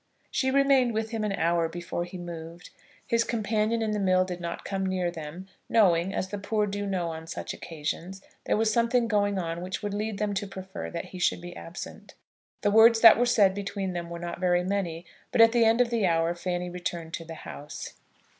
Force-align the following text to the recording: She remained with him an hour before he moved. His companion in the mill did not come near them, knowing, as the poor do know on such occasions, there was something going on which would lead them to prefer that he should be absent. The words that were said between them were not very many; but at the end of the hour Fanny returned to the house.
She 0.31 0.49
remained 0.49 0.95
with 0.95 1.11
him 1.11 1.23
an 1.23 1.31
hour 1.31 1.69
before 1.69 2.05
he 2.05 2.17
moved. 2.17 2.71
His 3.05 3.23
companion 3.23 3.83
in 3.83 3.91
the 3.91 3.99
mill 3.99 4.25
did 4.25 4.41
not 4.41 4.65
come 4.65 4.83
near 4.83 5.11
them, 5.11 5.47
knowing, 5.69 6.11
as 6.11 6.29
the 6.29 6.39
poor 6.39 6.65
do 6.65 6.87
know 6.87 7.09
on 7.09 7.27
such 7.27 7.53
occasions, 7.53 8.23
there 8.45 8.57
was 8.57 8.73
something 8.73 9.07
going 9.07 9.37
on 9.37 9.61
which 9.61 9.83
would 9.83 9.93
lead 9.93 10.17
them 10.17 10.33
to 10.33 10.47
prefer 10.47 10.89
that 10.89 11.09
he 11.09 11.19
should 11.19 11.39
be 11.39 11.55
absent. 11.55 12.15
The 12.61 12.71
words 12.71 13.01
that 13.01 13.15
were 13.19 13.27
said 13.27 13.53
between 13.53 13.93
them 13.93 14.09
were 14.09 14.17
not 14.17 14.39
very 14.39 14.63
many; 14.63 15.05
but 15.31 15.39
at 15.39 15.51
the 15.51 15.65
end 15.65 15.79
of 15.81 15.91
the 15.91 16.07
hour 16.07 16.33
Fanny 16.33 16.67
returned 16.71 17.13
to 17.13 17.23
the 17.23 17.35
house. 17.35 17.93